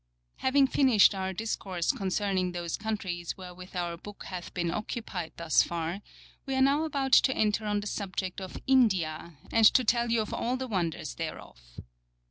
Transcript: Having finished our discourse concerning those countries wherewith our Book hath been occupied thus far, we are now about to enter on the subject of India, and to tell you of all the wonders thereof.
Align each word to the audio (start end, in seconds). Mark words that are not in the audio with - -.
Having 0.37 0.65
finished 0.65 1.13
our 1.13 1.31
discourse 1.31 1.91
concerning 1.91 2.53
those 2.53 2.75
countries 2.75 3.37
wherewith 3.37 3.75
our 3.75 3.95
Book 3.97 4.23
hath 4.23 4.51
been 4.51 4.71
occupied 4.71 5.31
thus 5.37 5.61
far, 5.61 6.01
we 6.47 6.55
are 6.55 6.61
now 6.63 6.85
about 6.85 7.11
to 7.11 7.35
enter 7.35 7.65
on 7.67 7.81
the 7.81 7.85
subject 7.85 8.41
of 8.41 8.57
India, 8.65 9.37
and 9.51 9.67
to 9.75 9.83
tell 9.83 10.09
you 10.09 10.21
of 10.21 10.33
all 10.33 10.57
the 10.57 10.65
wonders 10.67 11.13
thereof. 11.13 11.61